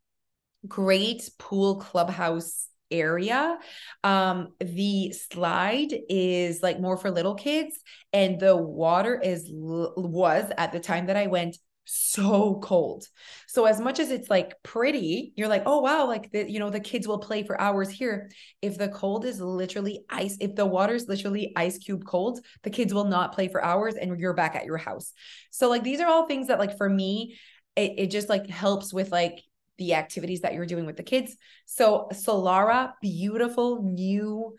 Great 0.66 1.28
pool 1.38 1.76
clubhouse 1.76 2.68
area. 2.90 3.59
Um, 4.02 4.54
the 4.61 5.12
slide 5.12 5.92
is 6.09 6.62
like 6.62 6.80
more 6.80 6.97
for 6.97 7.11
little 7.11 7.35
kids, 7.35 7.78
and 8.12 8.40
the 8.40 8.57
water 8.57 9.21
is 9.21 9.47
was 9.49 10.50
at 10.57 10.73
the 10.73 10.80
time 10.80 11.07
that 11.07 11.16
I 11.16 11.26
went 11.26 11.59
so 11.90 12.61
cold. 12.62 13.07
So 13.47 13.64
as 13.64 13.80
much 13.80 13.99
as 13.99 14.11
it's 14.11 14.28
like 14.28 14.54
pretty, 14.62 15.33
you're 15.37 15.49
like, 15.49 15.62
oh 15.64 15.80
wow, 15.80 16.07
like 16.07 16.30
the 16.30 16.50
you 16.50 16.59
know 16.59 16.68
the 16.68 16.80
kids 16.80 17.09
will 17.09 17.18
play 17.18 17.42
for 17.42 17.59
hours 17.59 17.88
here. 17.88 18.30
If 18.61 18.76
the 18.76 18.88
cold 18.88 19.25
is 19.25 19.40
literally 19.40 20.04
ice, 20.11 20.37
if 20.40 20.54
the 20.54 20.66
water 20.66 20.95
is 20.95 21.09
literally 21.09 21.52
ice 21.57 21.78
cube 21.78 22.04
cold, 22.04 22.40
the 22.62 22.71
kids 22.71 22.92
will 22.92 23.07
not 23.07 23.33
play 23.33 23.49
for 23.49 23.64
hours, 23.64 23.95
and 23.95 24.21
you're 24.21 24.35
back 24.35 24.54
at 24.54 24.66
your 24.66 24.76
house. 24.76 25.14
So 25.50 25.71
like 25.71 25.83
these 25.83 26.00
are 26.00 26.09
all 26.09 26.26
things 26.26 26.49
that 26.49 26.59
like 26.59 26.76
for 26.76 26.88
me, 26.88 27.38
it, 27.75 27.95
it 27.97 28.11
just 28.11 28.28
like 28.28 28.49
helps 28.49 28.92
with 28.92 29.11
like 29.11 29.42
the 29.78 29.95
activities 29.95 30.42
that 30.42 30.52
you're 30.54 30.66
doing 30.66 30.85
with 30.85 30.97
the 30.97 31.02
kids. 31.02 31.37
So 31.64 32.09
Solara, 32.12 32.92
beautiful 33.00 33.83
new 33.83 34.57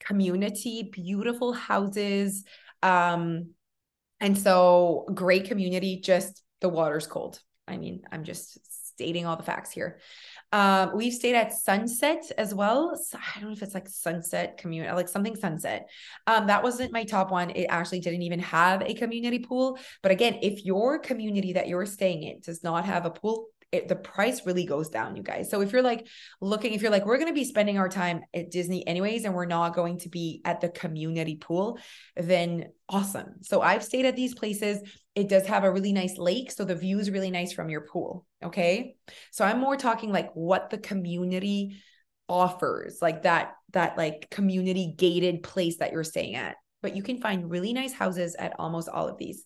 community, 0.00 0.90
beautiful 0.92 1.52
houses. 1.52 2.44
Um, 2.82 3.50
and 4.20 4.38
so 4.38 5.06
great 5.14 5.44
community, 5.46 6.00
just 6.00 6.42
the 6.60 6.68
water's 6.68 7.06
cold. 7.06 7.40
I 7.66 7.76
mean, 7.76 8.02
I'm 8.12 8.24
just 8.24 8.58
stating 8.94 9.26
all 9.26 9.36
the 9.36 9.42
facts 9.42 9.72
here. 9.72 9.98
Um, 10.52 10.92
we've 10.94 11.12
stayed 11.12 11.34
at 11.34 11.52
Sunset 11.52 12.30
as 12.38 12.54
well. 12.54 12.96
So 12.96 13.18
I 13.18 13.40
don't 13.40 13.50
know 13.50 13.56
if 13.56 13.62
it's 13.62 13.74
like 13.74 13.88
Sunset 13.88 14.56
Community, 14.56 14.92
like 14.92 15.08
something 15.08 15.34
Sunset. 15.34 15.88
Um, 16.26 16.46
that 16.46 16.62
wasn't 16.62 16.92
my 16.92 17.04
top 17.04 17.30
one. 17.32 17.50
It 17.50 17.66
actually 17.70 18.00
didn't 18.00 18.22
even 18.22 18.38
have 18.38 18.82
a 18.82 18.94
community 18.94 19.40
pool. 19.40 19.78
But 20.02 20.12
again, 20.12 20.38
if 20.42 20.64
your 20.64 20.98
community 21.00 21.54
that 21.54 21.66
you're 21.66 21.86
staying 21.86 22.22
in 22.22 22.40
does 22.40 22.62
not 22.62 22.84
have 22.84 23.04
a 23.04 23.10
pool, 23.10 23.48
it, 23.74 23.88
the 23.88 23.96
price 23.96 24.46
really 24.46 24.64
goes 24.64 24.88
down, 24.88 25.16
you 25.16 25.22
guys. 25.22 25.50
So 25.50 25.60
if 25.60 25.72
you're 25.72 25.82
like 25.82 26.06
looking, 26.40 26.74
if 26.74 26.80
you're 26.80 26.92
like, 26.92 27.04
we're 27.04 27.18
going 27.18 27.28
to 27.28 27.34
be 27.34 27.44
spending 27.44 27.76
our 27.76 27.88
time 27.88 28.22
at 28.32 28.52
Disney 28.52 28.86
anyways, 28.86 29.24
and 29.24 29.34
we're 29.34 29.46
not 29.46 29.74
going 29.74 29.98
to 29.98 30.08
be 30.08 30.40
at 30.44 30.60
the 30.60 30.68
community 30.68 31.36
pool, 31.36 31.78
then 32.16 32.66
awesome. 32.88 33.42
So 33.42 33.60
I've 33.62 33.82
stayed 33.82 34.06
at 34.06 34.14
these 34.14 34.34
places. 34.34 34.78
It 35.16 35.28
does 35.28 35.46
have 35.46 35.64
a 35.64 35.72
really 35.72 35.92
nice 35.92 36.16
lake. 36.18 36.52
So 36.52 36.64
the 36.64 36.76
view 36.76 37.00
is 37.00 37.10
really 37.10 37.32
nice 37.32 37.52
from 37.52 37.68
your 37.68 37.80
pool. 37.80 38.26
Okay. 38.44 38.94
So 39.32 39.44
I'm 39.44 39.58
more 39.58 39.76
talking 39.76 40.12
like 40.12 40.30
what 40.34 40.70
the 40.70 40.78
community 40.78 41.82
offers, 42.28 42.98
like 43.02 43.24
that, 43.24 43.54
that 43.72 43.98
like 43.98 44.30
community 44.30 44.94
gated 44.96 45.42
place 45.42 45.78
that 45.78 45.90
you're 45.90 46.04
staying 46.04 46.36
at. 46.36 46.54
But 46.80 46.94
you 46.94 47.02
can 47.02 47.20
find 47.20 47.50
really 47.50 47.72
nice 47.72 47.92
houses 47.92 48.36
at 48.38 48.54
almost 48.58 48.88
all 48.88 49.08
of 49.08 49.18
these. 49.18 49.44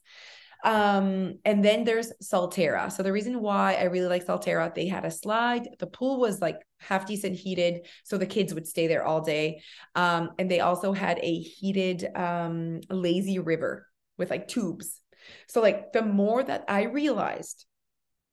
Um, 0.65 1.39
and 1.45 1.65
then 1.65 1.85
there's 1.85 2.13
Solterra. 2.23 2.91
So 2.91 3.03
the 3.03 3.13
reason 3.13 3.41
why 3.41 3.75
I 3.75 3.85
really 3.85 4.09
like 4.09 4.27
Solterra, 4.27 4.75
they 4.75 4.89
had 4.89 5.05
a 5.05 5.11
slide. 5.11 5.69
The 5.79 5.87
pool 5.87 6.19
was 6.19 6.41
like 6.41 6.57
half 6.79 7.07
decent 7.07 7.37
heated, 7.37 7.87
so 8.05 8.19
the 8.19 8.27
kids 8.27 8.53
would 8.55 8.67
stay 8.67 8.87
there 8.89 9.05
all 9.05 9.21
day. 9.21 9.63
Um, 9.95 10.31
and 10.39 10.51
they 10.51 10.61
also 10.61 10.93
had 10.93 11.19
a 11.21 11.41
heated 11.41 12.09
um 12.17 12.81
lazy 12.91 13.39
river 13.39 13.87
with 14.17 14.31
like 14.31 14.49
tubes. 14.49 15.01
So 15.47 15.61
like 15.61 15.93
the 15.93 16.03
more 16.03 16.43
that 16.43 16.65
I 16.69 16.85
realized 16.85 17.67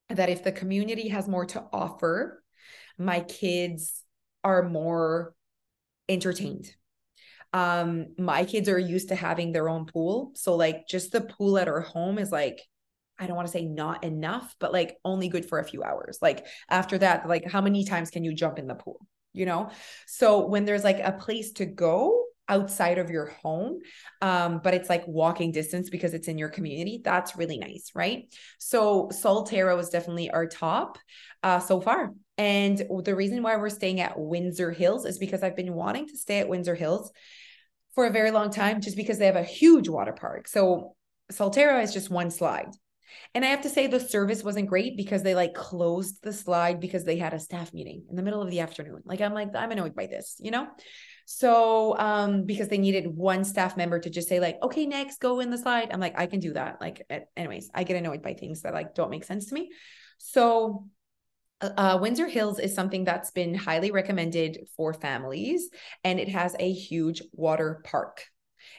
that 0.09 0.29
if 0.29 0.43
the 0.43 0.51
community 0.51 1.09
has 1.09 1.27
more 1.27 1.45
to 1.47 1.63
offer, 1.73 2.43
my 2.97 3.19
kids 3.21 4.03
are 4.43 4.67
more 4.67 5.33
entertained 6.07 6.75
um 7.55 8.07
my 8.17 8.43
kids 8.43 8.67
are 8.67 8.77
used 8.77 9.07
to 9.07 9.15
having 9.15 9.51
their 9.51 9.69
own 9.69 9.85
pool 9.85 10.31
so 10.35 10.55
like 10.55 10.87
just 10.87 11.11
the 11.13 11.21
pool 11.21 11.57
at 11.57 11.69
our 11.69 11.79
home 11.81 12.19
is 12.19 12.31
like 12.31 12.59
I 13.17 13.27
don't 13.27 13.35
want 13.35 13.47
to 13.47 13.51
say 13.51 13.65
not 13.65 14.03
enough, 14.03 14.55
but 14.59 14.73
like 14.73 14.97
only 15.05 15.29
good 15.29 15.45
for 15.45 15.59
a 15.59 15.63
few 15.63 15.83
hours. 15.83 16.19
Like 16.21 16.45
after 16.69 16.97
that, 16.97 17.27
like 17.27 17.49
how 17.49 17.61
many 17.61 17.85
times 17.85 18.09
can 18.09 18.23
you 18.23 18.33
jump 18.33 18.59
in 18.59 18.67
the 18.67 18.75
pool? 18.75 19.07
You 19.33 19.45
know? 19.45 19.69
So 20.05 20.45
when 20.47 20.65
there's 20.65 20.83
like 20.83 20.99
a 20.99 21.13
place 21.13 21.53
to 21.53 21.65
go 21.65 22.25
outside 22.47 22.97
of 22.97 23.09
your 23.09 23.27
home, 23.27 23.79
um, 24.21 24.59
but 24.63 24.73
it's 24.73 24.89
like 24.89 25.07
walking 25.07 25.51
distance 25.51 25.89
because 25.89 26.13
it's 26.13 26.27
in 26.27 26.37
your 26.37 26.49
community, 26.49 27.01
that's 27.03 27.35
really 27.35 27.57
nice, 27.57 27.91
right? 27.95 28.25
So 28.59 29.09
Solterra 29.11 29.75
was 29.75 29.89
definitely 29.89 30.29
our 30.29 30.45
top 30.45 30.97
uh, 31.41 31.59
so 31.59 31.81
far. 31.81 32.11
And 32.37 32.77
the 33.03 33.15
reason 33.15 33.41
why 33.41 33.55
we're 33.55 33.69
staying 33.69 34.01
at 34.01 34.19
Windsor 34.19 34.71
Hills 34.71 35.05
is 35.05 35.17
because 35.17 35.41
I've 35.41 35.55
been 35.55 35.73
wanting 35.73 36.07
to 36.09 36.17
stay 36.17 36.39
at 36.39 36.49
Windsor 36.49 36.75
Hills 36.75 37.11
for 37.95 38.05
a 38.05 38.11
very 38.11 38.31
long 38.31 38.51
time 38.51 38.81
just 38.81 38.97
because 38.97 39.17
they 39.17 39.25
have 39.25 39.35
a 39.35 39.43
huge 39.43 39.89
water 39.89 40.13
park. 40.13 40.47
So 40.47 40.95
Solterra 41.31 41.81
is 41.81 41.93
just 41.93 42.09
one 42.09 42.29
slide. 42.29 42.67
And 43.33 43.45
I 43.45 43.47
have 43.49 43.61
to 43.61 43.69
say 43.69 43.87
the 43.87 43.99
service 43.99 44.43
wasn't 44.43 44.67
great 44.67 44.97
because 44.97 45.23
they 45.23 45.35
like 45.35 45.53
closed 45.53 46.21
the 46.21 46.33
slide 46.33 46.79
because 46.79 47.05
they 47.05 47.17
had 47.17 47.33
a 47.33 47.39
staff 47.39 47.73
meeting 47.73 48.03
in 48.09 48.15
the 48.15 48.23
middle 48.23 48.41
of 48.41 48.49
the 48.49 48.59
afternoon. 48.59 49.01
Like 49.05 49.21
I'm 49.21 49.33
like 49.33 49.55
I'm 49.55 49.71
annoyed 49.71 49.95
by 49.95 50.07
this, 50.07 50.35
you 50.39 50.51
know? 50.51 50.67
So 51.25 51.97
um 51.97 52.43
because 52.43 52.67
they 52.67 52.77
needed 52.77 53.07
one 53.07 53.43
staff 53.45 53.77
member 53.77 53.99
to 53.99 54.09
just 54.09 54.27
say 54.27 54.39
like, 54.39 54.61
"Okay, 54.61 54.85
next, 54.85 55.19
go 55.21 55.39
in 55.39 55.49
the 55.49 55.57
slide." 55.57 55.89
I'm 55.91 55.99
like, 55.99 56.19
"I 56.19 56.27
can 56.27 56.39
do 56.39 56.53
that." 56.53 56.81
Like 56.81 57.07
anyways, 57.37 57.69
I 57.73 57.83
get 57.83 57.97
annoyed 57.97 58.21
by 58.21 58.33
things 58.33 58.61
that 58.61 58.73
like 58.73 58.93
don't 58.93 59.09
make 59.09 59.23
sense 59.23 59.47
to 59.47 59.53
me. 59.55 59.71
So 60.17 60.87
uh, 61.61 61.69
uh, 61.77 61.99
Windsor 62.01 62.27
Hills 62.27 62.59
is 62.59 62.73
something 62.73 63.03
that's 63.03 63.31
been 63.31 63.55
highly 63.55 63.91
recommended 63.91 64.67
for 64.75 64.93
families, 64.93 65.69
and 66.03 66.19
it 66.19 66.29
has 66.29 66.55
a 66.59 66.71
huge 66.71 67.21
water 67.31 67.81
park. 67.83 68.25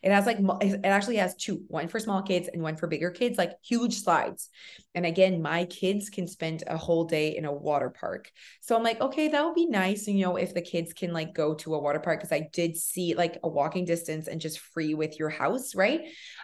It 0.02 0.12
has 0.12 0.26
like 0.26 0.38
it 0.60 0.84
actually 0.84 1.16
has 1.16 1.34
two, 1.36 1.62
one 1.68 1.88
for 1.88 2.00
small 2.00 2.22
kids 2.22 2.48
and 2.52 2.62
one 2.62 2.76
for 2.76 2.86
bigger 2.86 3.10
kids, 3.10 3.38
like 3.38 3.52
huge 3.64 3.94
slides. 3.94 4.50
And 4.94 5.06
again, 5.06 5.40
my 5.40 5.64
kids 5.64 6.10
can 6.10 6.26
spend 6.26 6.64
a 6.66 6.76
whole 6.76 7.04
day 7.04 7.36
in 7.36 7.44
a 7.44 7.52
water 7.52 7.90
park. 7.90 8.30
So 8.60 8.76
I'm 8.76 8.82
like, 8.82 9.00
okay, 9.00 9.28
that 9.28 9.44
would 9.44 9.54
be 9.54 9.66
nice, 9.66 10.06
you 10.06 10.24
know, 10.24 10.36
if 10.36 10.54
the 10.54 10.60
kids 10.60 10.92
can 10.92 11.12
like 11.12 11.34
go 11.34 11.54
to 11.54 11.74
a 11.74 11.78
water 11.78 12.00
park 12.00 12.20
because 12.20 12.32
I 12.32 12.48
did 12.52 12.76
see 12.76 13.14
like 13.14 13.38
a 13.42 13.48
walking 13.48 13.84
distance 13.84 14.26
and 14.28 14.40
just 14.40 14.58
free 14.58 14.94
with 14.94 15.18
your 15.18 15.30
house, 15.30 15.74
right? 15.74 16.00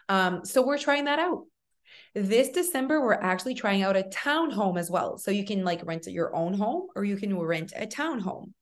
Um, 0.09 0.45
so 0.45 0.65
we're 0.65 0.79
trying 0.79 1.07
that 1.07 1.19
out. 1.19 1.45
This 2.15 2.51
December, 2.51 3.01
we're 3.01 3.15
actually 3.15 3.55
trying 3.55 3.83
out 3.83 3.97
a 3.97 4.03
townhome 4.03 4.79
as 4.79 4.91
well. 4.91 5.17
So 5.17 5.31
you 5.31 5.45
can 5.45 5.65
like 5.65 5.85
rent 5.87 6.07
your 6.07 6.35
own 6.35 6.53
home 6.55 6.89
or 6.95 7.05
you 7.05 7.17
can 7.17 7.39
rent 7.39 7.73
a 7.75 7.87
townhome. 7.87 8.53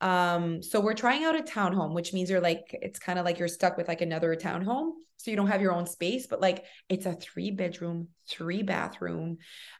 Um, 0.00 0.62
so 0.62 0.80
we're 0.80 0.94
trying 0.94 1.24
out 1.24 1.38
a 1.38 1.42
townhome, 1.42 1.94
which 1.94 2.12
means 2.12 2.30
you're 2.30 2.40
like, 2.40 2.62
it's 2.72 2.98
kind 2.98 3.18
of 3.18 3.24
like 3.24 3.38
you're 3.38 3.48
stuck 3.48 3.76
with 3.76 3.88
like 3.88 4.00
another 4.00 4.36
townhome. 4.36 4.92
So 5.16 5.30
you 5.30 5.36
don't 5.36 5.46
have 5.48 5.62
your 5.62 5.72
own 5.72 5.86
space, 5.86 6.26
but 6.26 6.40
like 6.40 6.64
it's 6.88 7.06
a 7.06 7.14
three 7.14 7.50
bedroom, 7.50 8.08
three 8.28 8.62
bathroom, 8.62 9.38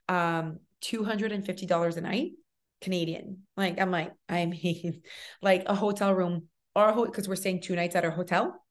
um, 0.08 0.58
$250 0.82 1.96
a 1.96 2.00
night 2.00 2.32
Canadian. 2.80 3.42
Like, 3.56 3.80
I'm 3.80 3.90
like, 3.90 4.12
I 4.28 4.46
mean, 4.46 5.02
like 5.42 5.64
a 5.66 5.74
hotel 5.74 6.14
room 6.14 6.48
or 6.74 6.88
a 6.88 7.06
because 7.06 7.28
we're 7.28 7.36
staying 7.36 7.62
two 7.62 7.76
nights 7.76 7.96
at 7.96 8.04
our 8.04 8.10
hotel 8.10 8.63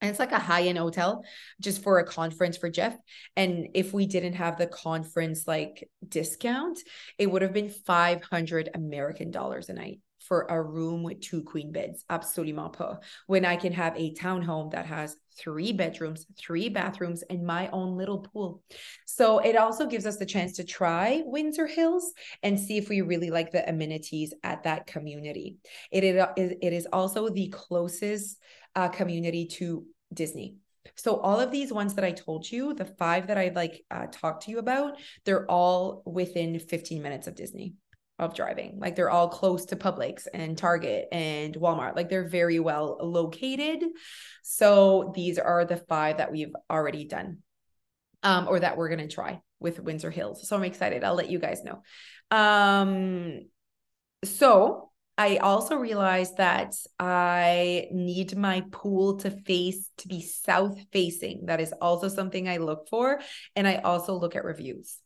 and 0.00 0.10
it's 0.10 0.18
like 0.18 0.32
a 0.32 0.38
high 0.38 0.62
end 0.62 0.78
hotel 0.78 1.24
just 1.60 1.82
for 1.82 1.98
a 1.98 2.04
conference 2.04 2.56
for 2.56 2.70
Jeff. 2.70 2.96
And 3.36 3.68
if 3.74 3.92
we 3.92 4.06
didn't 4.06 4.34
have 4.34 4.56
the 4.56 4.66
conference 4.66 5.46
like 5.46 5.88
discount, 6.06 6.78
it 7.18 7.30
would 7.30 7.42
have 7.42 7.52
been 7.52 7.68
500 7.68 8.70
American 8.74 9.30
dollars 9.30 9.68
a 9.68 9.74
night 9.74 10.00
for 10.30 10.46
a 10.48 10.62
room 10.62 11.02
with 11.02 11.20
two 11.20 11.42
queen 11.42 11.72
beds. 11.72 12.04
Absolument 12.08 12.72
pas. 12.72 12.98
When 13.26 13.44
I 13.44 13.56
can 13.56 13.72
have 13.72 13.96
a 13.96 14.14
townhome 14.14 14.70
that 14.70 14.86
has 14.86 15.16
three 15.36 15.72
bedrooms, 15.72 16.24
three 16.38 16.68
bathrooms, 16.68 17.22
and 17.22 17.44
my 17.44 17.68
own 17.72 17.96
little 17.96 18.20
pool. 18.20 18.62
So 19.06 19.40
it 19.40 19.56
also 19.56 19.86
gives 19.86 20.06
us 20.06 20.18
the 20.18 20.26
chance 20.26 20.52
to 20.52 20.64
try 20.64 21.22
Windsor 21.26 21.66
Hills 21.66 22.12
and 22.44 22.60
see 22.60 22.78
if 22.78 22.88
we 22.88 23.00
really 23.00 23.30
like 23.30 23.50
the 23.50 23.68
amenities 23.68 24.32
at 24.44 24.62
that 24.62 24.86
community. 24.86 25.56
It, 25.90 26.04
it, 26.04 26.58
it 26.62 26.72
is 26.72 26.86
also 26.92 27.28
the 27.28 27.48
closest 27.48 28.38
uh, 28.76 28.88
community 28.88 29.46
to 29.58 29.84
Disney. 30.14 30.54
So 30.94 31.16
all 31.16 31.40
of 31.40 31.50
these 31.50 31.72
ones 31.72 31.94
that 31.94 32.04
I 32.04 32.12
told 32.12 32.48
you, 32.48 32.72
the 32.72 32.84
five 32.84 33.26
that 33.26 33.36
I 33.36 33.48
like 33.48 33.84
uh, 33.90 34.06
talked 34.12 34.44
to 34.44 34.52
you 34.52 34.60
about, 34.60 34.96
they're 35.24 35.50
all 35.50 36.04
within 36.06 36.60
15 36.60 37.02
minutes 37.02 37.26
of 37.26 37.34
Disney 37.34 37.74
of 38.20 38.34
driving. 38.34 38.78
Like 38.78 38.94
they're 38.94 39.10
all 39.10 39.28
close 39.28 39.64
to 39.66 39.76
Publix 39.76 40.26
and 40.32 40.56
Target 40.56 41.08
and 41.10 41.54
Walmart. 41.54 41.96
Like 41.96 42.10
they're 42.10 42.28
very 42.28 42.60
well 42.60 42.98
located. 43.00 43.82
So 44.42 45.12
these 45.16 45.38
are 45.38 45.64
the 45.64 45.78
five 45.78 46.18
that 46.18 46.30
we've 46.30 46.54
already 46.70 47.06
done 47.06 47.38
um, 48.22 48.46
or 48.46 48.60
that 48.60 48.76
we're 48.76 48.90
going 48.90 49.08
to 49.08 49.12
try 49.12 49.40
with 49.58 49.80
Windsor 49.80 50.10
Hills. 50.10 50.46
So 50.46 50.56
I'm 50.56 50.64
excited. 50.64 51.02
I'll 51.02 51.14
let 51.14 51.30
you 51.30 51.38
guys 51.38 51.64
know. 51.64 51.82
Um, 52.30 53.40
so 54.22 54.90
I 55.16 55.38
also 55.38 55.76
realized 55.76 56.36
that 56.36 56.74
I 56.98 57.88
need 57.90 58.36
my 58.36 58.64
pool 58.70 59.16
to 59.18 59.30
face 59.30 59.88
to 59.98 60.08
be 60.08 60.20
south 60.22 60.78
facing. 60.92 61.46
That 61.46 61.60
is 61.60 61.72
also 61.80 62.08
something 62.08 62.48
I 62.48 62.58
look 62.58 62.88
for. 62.88 63.20
And 63.56 63.66
I 63.66 63.76
also 63.76 64.14
look 64.14 64.36
at 64.36 64.44
reviews. 64.44 64.98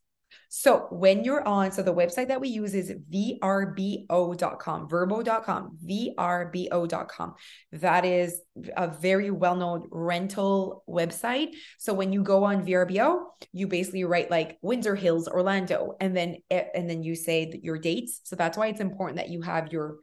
So 0.49 0.87
when 0.91 1.25
you're 1.25 1.47
on, 1.47 1.73
so 1.73 1.83
the 1.83 1.95
website 1.95 2.29
that 2.29 2.41
we 2.41 2.49
use 2.49 2.75
is 2.75 2.93
vrbo.com, 3.13 4.89
vrbo.com, 4.89 5.79
vrbo.com. 5.85 7.35
That 7.73 8.05
is 8.05 8.41
a 8.77 8.89
very 8.89 9.31
well-known 9.31 9.89
rental 9.91 10.85
website. 10.89 11.55
So 11.79 11.93
when 11.95 12.13
you 12.13 12.23
go 12.23 12.45
on 12.45 12.65
VRBO, 12.65 13.23
you 13.53 13.67
basically 13.67 14.05
write 14.05 14.31
like 14.31 14.59
Windsor 14.63 14.95
Hills, 14.95 15.29
Orlando, 15.29 15.97
and 16.01 16.17
then 16.17 16.37
and 16.51 16.89
then 16.89 17.03
you 17.03 17.15
say 17.15 17.59
your 17.63 17.79
dates. 17.79 18.21
So 18.25 18.37
that's 18.37 18.57
why 18.57 18.69
it's 18.69 18.81
important 18.81 19.17
that 19.19 19.31
you 19.31 19.43
have 19.43 19.73
your 19.73 19.99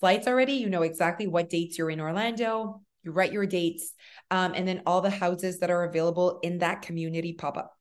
flights 0.00 0.26
already. 0.26 0.54
You 0.54 0.70
know 0.70 0.82
exactly 0.82 1.26
what 1.26 1.50
dates 1.50 1.78
you're 1.78 1.90
in 1.90 2.00
Orlando. 2.00 2.82
You 3.04 3.12
write 3.12 3.32
your 3.32 3.46
dates, 3.46 3.94
um, 4.30 4.52
and 4.54 4.66
then 4.66 4.82
all 4.84 5.00
the 5.00 5.10
houses 5.10 5.60
that 5.60 5.70
are 5.70 5.84
available 5.84 6.40
in 6.42 6.58
that 6.58 6.82
community 6.82 7.32
pop 7.32 7.56
up 7.56 7.77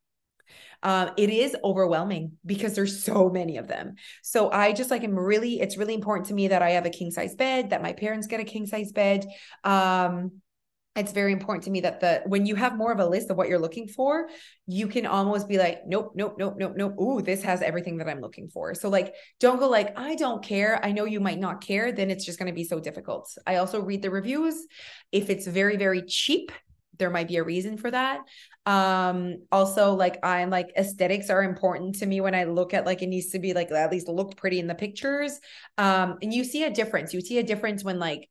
um, 0.88 1.12
it 1.18 1.30
is 1.30 1.54
overwhelming 1.66 2.38
because 2.46 2.74
there's 2.74 3.04
so 3.04 3.30
many 3.30 3.58
of 3.58 3.68
them. 3.68 3.96
So 4.24 4.50
I 4.50 4.72
just 4.72 4.90
like 4.90 5.04
am 5.04 5.20
really, 5.20 5.60
it's 5.60 5.76
really 5.76 5.94
important 5.94 6.28
to 6.28 6.34
me 6.34 6.48
that 6.48 6.62
I 6.62 6.70
have 6.72 6.86
a 6.86 6.90
king 6.90 7.12
size 7.12 7.36
bed, 7.36 7.72
that 7.72 7.82
my 7.82 7.92
parents 7.92 8.26
get 8.26 8.40
a 8.40 8.46
king 8.46 8.66
size 8.66 8.94
bed. 8.94 9.28
Um, 9.66 10.40
it's 10.96 11.12
very 11.12 11.34
important 11.34 11.66
to 11.66 11.72
me 11.72 11.82
that 11.82 12.00
the 12.00 12.22
when 12.26 12.46
you 12.46 12.56
have 12.56 12.78
more 12.78 12.94
of 12.94 13.00
a 13.00 13.06
list 13.06 13.30
of 13.30 13.36
what 13.36 13.50
you're 13.50 13.60
looking 13.60 13.90
for, 13.90 14.30
you 14.66 14.88
can 14.88 15.06
almost 15.06 15.50
be 15.50 15.58
like, 15.58 15.82
nope, 15.86 16.14
nope, 16.16 16.38
nope, 16.40 16.56
nope, 16.58 16.74
nope. 16.78 16.96
Ooh, 17.02 17.22
this 17.22 17.44
has 17.44 17.62
everything 17.62 17.98
that 17.98 18.08
I'm 18.08 18.22
looking 18.22 18.48
for. 18.48 18.74
So 18.74 18.88
like, 18.88 19.14
don't 19.42 19.60
go 19.60 19.68
like, 19.68 19.92
I 20.00 20.16
don't 20.16 20.42
care. 20.42 20.80
I 20.82 20.94
know 20.94 21.04
you 21.04 21.20
might 21.20 21.38
not 21.38 21.60
care. 21.60 21.92
Then 21.92 22.10
it's 22.10 22.24
just 22.24 22.40
going 22.40 22.48
to 22.48 22.56
be 22.56 22.64
so 22.64 22.80
difficult. 22.80 23.30
I 23.46 23.58
also 23.58 23.82
read 23.82 24.02
the 24.02 24.10
reviews. 24.10 24.66
If 25.12 25.30
it's 25.30 25.46
very, 25.46 25.76
very 25.76 26.04
cheap, 26.04 26.54
there 26.98 27.10
might 27.10 27.28
be 27.28 27.38
a 27.38 27.44
reason 27.44 27.78
for 27.78 27.92
that. 27.92 28.22
Um 28.66 29.44
also 29.52 29.94
like 29.94 30.20
i'm 30.24 30.50
like 30.50 30.72
aesthetics 30.78 31.30
are 31.30 31.44
important 31.44 31.96
to 31.96 32.06
me 32.06 32.20
when 32.20 32.36
i 32.36 32.44
look 32.44 32.74
at 32.74 32.86
like 32.86 33.02
it 33.02 33.08
needs 33.08 33.28
to 33.28 33.40
be 33.40 33.54
like 33.54 33.72
at 33.72 33.92
least 33.92 34.08
look 34.08 34.36
pretty 34.36 34.60
in 34.60 34.68
the 34.68 34.76
pictures. 34.76 35.40
Um 35.78 36.18
and 36.22 36.34
you 36.34 36.44
see 36.44 36.64
a 36.64 36.70
difference. 36.70 37.14
You 37.14 37.22
see 37.22 37.38
a 37.40 37.44
difference 37.44 37.84
when 37.84 38.00
like 38.00 38.28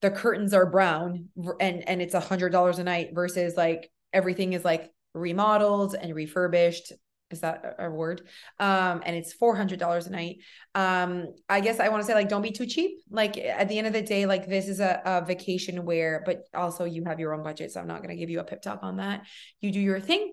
the 0.00 0.10
curtains 0.10 0.54
are 0.54 0.70
brown 0.70 1.28
and 1.60 1.88
and 1.88 2.00
it's 2.02 2.14
a 2.14 2.20
hundred 2.20 2.50
dollars 2.50 2.78
a 2.78 2.84
night 2.84 3.10
versus 3.14 3.56
like 3.56 3.90
everything 4.12 4.52
is 4.52 4.64
like 4.64 4.90
remodeled 5.14 5.94
and 5.94 6.14
refurbished 6.14 6.92
is 7.30 7.40
that 7.40 7.76
a 7.78 7.90
word? 7.90 8.22
Um 8.58 9.02
and 9.04 9.16
it's 9.16 9.34
$400 9.36 10.06
a 10.06 10.10
night. 10.10 10.38
Um 10.74 11.34
i 11.48 11.60
guess 11.60 11.80
i 11.80 11.88
want 11.88 12.02
to 12.02 12.06
say 12.06 12.14
like 12.14 12.28
don't 12.28 12.42
be 12.42 12.52
too 12.52 12.66
cheap. 12.66 13.00
Like 13.10 13.36
at 13.38 13.68
the 13.68 13.78
end 13.78 13.86
of 13.86 13.92
the 13.92 14.02
day 14.02 14.26
like 14.26 14.48
this 14.48 14.68
is 14.68 14.80
a, 14.80 15.02
a 15.04 15.24
vacation 15.24 15.84
where 15.84 16.22
but 16.24 16.44
also 16.54 16.84
you 16.84 17.04
have 17.04 17.20
your 17.20 17.34
own 17.34 17.42
budget 17.42 17.72
so 17.72 17.80
i'm 17.80 17.86
not 17.86 17.98
going 17.98 18.10
to 18.10 18.16
give 18.16 18.30
you 18.30 18.40
a 18.40 18.44
pip 18.44 18.62
talk 18.62 18.80
on 18.82 18.96
that. 18.96 19.22
You 19.60 19.70
do 19.72 19.80
your 19.80 20.00
thing. 20.00 20.32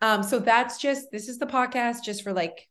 Um 0.00 0.22
so 0.22 0.38
that's 0.38 0.78
just 0.78 1.06
this 1.12 1.28
is 1.28 1.38
the 1.38 1.46
podcast 1.46 2.04
just 2.04 2.22
for 2.22 2.32
like 2.32 2.68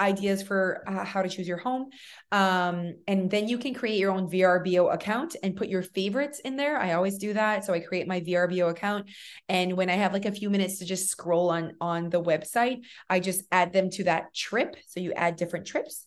ideas 0.00 0.42
for 0.42 0.82
uh, 0.86 1.04
how 1.04 1.22
to 1.22 1.28
choose 1.28 1.48
your 1.48 1.56
home. 1.56 1.88
Um, 2.32 2.96
and 3.06 3.30
then 3.30 3.48
you 3.48 3.58
can 3.58 3.74
create 3.74 3.98
your 3.98 4.12
own 4.12 4.30
VRBO 4.30 4.92
account 4.92 5.36
and 5.42 5.56
put 5.56 5.68
your 5.68 5.82
favorites 5.82 6.40
in 6.40 6.56
there. 6.56 6.78
I 6.78 6.92
always 6.92 7.18
do 7.18 7.32
that. 7.32 7.64
So 7.64 7.72
I 7.72 7.80
create 7.80 8.06
my 8.06 8.20
VRBO 8.20 8.70
account. 8.70 9.08
And 9.48 9.76
when 9.76 9.88
I 9.88 9.94
have 9.94 10.12
like 10.12 10.26
a 10.26 10.32
few 10.32 10.50
minutes 10.50 10.78
to 10.78 10.84
just 10.84 11.08
scroll 11.08 11.50
on, 11.50 11.72
on 11.80 12.10
the 12.10 12.22
website, 12.22 12.82
I 13.08 13.20
just 13.20 13.44
add 13.50 13.72
them 13.72 13.90
to 13.90 14.04
that 14.04 14.34
trip. 14.34 14.76
So 14.86 15.00
you 15.00 15.12
add 15.12 15.36
different 15.36 15.66
trips. 15.66 16.04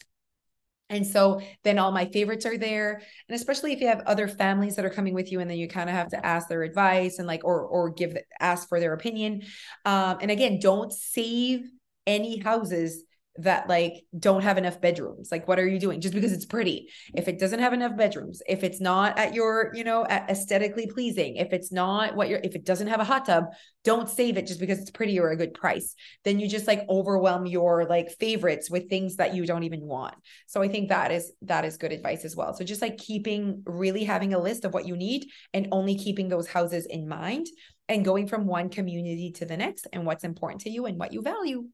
And 0.92 1.06
so 1.06 1.42
then 1.64 1.78
all 1.78 1.92
my 1.92 2.06
favorites 2.06 2.48
are 2.48 2.58
there. 2.58 3.02
And 3.28 3.36
especially 3.36 3.74
if 3.74 3.82
you 3.82 3.88
have 3.88 4.02
other 4.02 4.28
families 4.28 4.76
that 4.76 4.86
are 4.86 4.90
coming 4.90 5.14
with 5.14 5.32
you 5.32 5.40
and 5.40 5.50
then 5.50 5.58
you 5.58 5.68
kind 5.68 5.88
of 5.90 5.96
have 5.96 6.10
to 6.10 6.26
ask 6.26 6.48
their 6.48 6.64
advice 6.64 7.20
and 7.20 7.28
like 7.28 7.44
or 7.44 7.62
or 7.62 7.92
give 7.92 8.18
ask 8.40 8.68
for 8.68 8.80
their 8.80 8.94
opinion. 8.94 9.44
Um, 9.86 10.18
and 10.20 10.32
again, 10.32 10.60
don't 10.60 10.92
save 10.92 11.70
any 12.08 12.40
houses 12.40 13.04
that 13.44 13.70
like 13.70 13.94
don't 14.18 14.44
have 14.44 14.58
enough 14.58 14.82
bedrooms. 14.82 15.30
Like 15.32 15.48
what 15.48 15.60
are 15.60 15.68
you 15.68 15.80
doing? 15.80 16.02
Just 16.02 16.14
because 16.14 16.32
it's 16.32 16.46
pretty. 16.46 16.90
If 17.14 17.28
it 17.28 17.40
doesn't 17.40 17.60
have 17.60 17.74
enough 17.74 17.96
bedrooms 17.98 18.42
if 18.48 18.64
it's 18.64 18.82
not 18.82 19.18
at 19.18 19.34
your 19.34 19.72
you 19.74 19.84
know 19.84 20.06
aesthetically 20.06 20.88
pleasing 20.88 21.36
if 21.36 21.54
it's 21.54 21.72
not 21.72 22.16
what 22.16 22.30
you're 22.30 22.40
if 22.44 22.56
it 22.56 22.66
doesn't 22.66 22.88
have 22.88 23.00
a 23.00 23.04
hot 23.04 23.26
tub 23.26 23.46
don't 23.84 24.10
save 24.10 24.38
it 24.38 24.46
just 24.46 24.60
because 24.60 24.80
it's 24.80 24.92
pretty 24.92 25.20
or 25.20 25.30
a 25.30 25.38
good 25.38 25.54
price. 25.54 25.96
Then 26.26 26.40
you 26.40 26.48
just 26.48 26.68
like 26.68 26.86
overwhelm 26.90 27.46
your 27.46 27.86
like 27.86 28.12
favorites 28.20 28.70
with 28.70 28.90
things 28.90 29.16
that 29.18 29.34
you 29.34 29.46
don't 29.46 29.64
even 29.64 29.82
want. 29.82 30.16
So 30.48 30.62
i 30.62 30.68
think 30.68 30.90
that 30.90 31.12
is 31.12 31.32
that 31.44 31.66
is 31.66 31.78
good 31.78 31.92
advice 31.92 32.26
as 32.26 32.36
well. 32.36 32.54
So 32.54 32.64
just 32.64 32.82
like 32.82 32.98
keeping 32.98 33.64
really 33.66 34.04
having 34.04 34.34
a 34.34 34.40
list 34.40 34.66
of 34.66 34.74
what 34.74 34.88
you 34.88 34.96
need 34.96 35.28
and 35.54 35.68
only 35.72 35.96
keeping 35.96 36.30
those 36.30 36.48
houses 36.48 36.86
in 36.86 37.08
mind 37.08 37.48
and 37.88 38.06
going 38.06 38.28
from 38.28 38.46
one 38.46 38.70
community 38.70 39.32
to 39.38 39.46
the 39.46 39.58
next 39.58 39.88
and 39.92 40.06
what's 40.06 40.24
important 40.24 40.62
to 40.62 40.70
you 40.70 40.86
and 40.86 40.98
what 40.98 41.14
you 41.14 41.22
value 41.22 41.66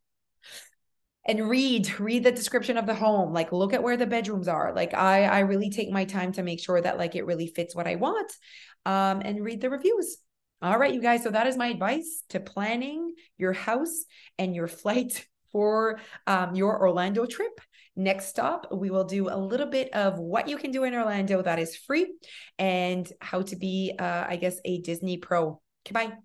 and 1.26 1.50
read 1.50 2.00
read 2.00 2.24
the 2.24 2.32
description 2.32 2.78
of 2.78 2.86
the 2.86 2.94
home 2.94 3.34
like 3.34 3.52
look 3.52 3.74
at 3.74 3.84
where 3.84 3.98
the 3.98 4.06
bedrooms 4.06 4.48
are 4.48 4.74
like 4.76 4.94
i 4.94 5.24
i 5.24 5.40
really 5.40 5.70
take 5.70 5.92
my 5.92 6.06
time 6.06 6.32
to 6.32 6.44
make 6.44 6.60
sure 6.60 6.80
that 6.80 6.98
like 6.98 7.16
it 7.16 7.26
really 7.26 7.48
fits 7.48 7.76
what 7.76 7.88
i 7.88 7.96
want 7.96 8.32
um 8.86 9.22
and 9.24 9.44
read 9.44 9.62
the 9.62 9.70
reviews 9.70 10.18
all 10.62 10.78
right 10.78 10.94
you 10.94 11.02
guys 11.02 11.24
so 11.24 11.30
that 11.30 11.48
is 11.48 11.58
my 11.58 11.68
advice 11.68 12.24
to 12.30 12.40
planning 12.40 13.14
your 13.38 13.54
house 13.54 14.06
and 14.38 14.56
your 14.56 14.68
flight 14.82 15.26
for 15.52 16.00
um, 16.28 16.54
your 16.54 16.82
orlando 16.82 17.26
trip 17.26 17.60
Next 17.96 18.28
stop, 18.28 18.68
we 18.74 18.90
will 18.90 19.06
do 19.06 19.30
a 19.30 19.38
little 19.38 19.68
bit 19.68 19.94
of 19.94 20.20
what 20.20 20.50
you 20.50 20.58
can 20.58 20.72
do 20.72 20.84
in 20.84 20.94
Orlando 20.94 21.42
that 21.42 21.60
is 21.60 21.78
free 21.78 22.14
and 22.60 23.10
how 23.22 23.42
to 23.44 23.56
be, 23.56 23.94
uh, 23.98 24.26
I 24.28 24.36
guess, 24.36 24.58
a 24.66 24.82
Disney 24.82 25.18
pro. 25.18 25.62
Goodbye. 25.86 26.12